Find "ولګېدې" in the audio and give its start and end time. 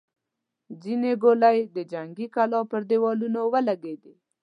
3.53-4.13